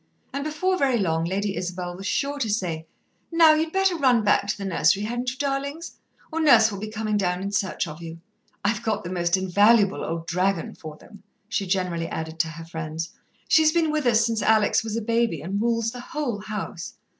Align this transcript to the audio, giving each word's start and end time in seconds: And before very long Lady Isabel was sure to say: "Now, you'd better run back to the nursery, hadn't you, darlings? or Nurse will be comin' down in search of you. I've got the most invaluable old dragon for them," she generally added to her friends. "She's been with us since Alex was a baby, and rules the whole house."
And 0.33 0.43
before 0.43 0.79
very 0.79 0.97
long 0.97 1.25
Lady 1.25 1.55
Isabel 1.55 1.95
was 1.95 2.07
sure 2.07 2.39
to 2.39 2.49
say: 2.49 2.87
"Now, 3.31 3.53
you'd 3.53 3.71
better 3.71 3.95
run 3.95 4.23
back 4.23 4.47
to 4.47 4.57
the 4.57 4.65
nursery, 4.65 5.03
hadn't 5.03 5.29
you, 5.29 5.37
darlings? 5.37 5.95
or 6.31 6.39
Nurse 6.41 6.71
will 6.71 6.79
be 6.79 6.87
comin' 6.87 7.17
down 7.17 7.39
in 7.43 7.51
search 7.51 7.87
of 7.87 8.01
you. 8.01 8.19
I've 8.65 8.81
got 8.81 9.03
the 9.03 9.11
most 9.11 9.37
invaluable 9.37 10.03
old 10.03 10.25
dragon 10.25 10.73
for 10.73 10.97
them," 10.97 11.21
she 11.47 11.67
generally 11.67 12.07
added 12.07 12.39
to 12.39 12.47
her 12.47 12.65
friends. 12.65 13.11
"She's 13.47 13.71
been 13.73 13.91
with 13.91 14.07
us 14.07 14.25
since 14.25 14.41
Alex 14.41 14.83
was 14.83 14.97
a 14.97 15.03
baby, 15.03 15.39
and 15.43 15.61
rules 15.61 15.91
the 15.91 15.99
whole 15.99 16.39
house." 16.41 16.95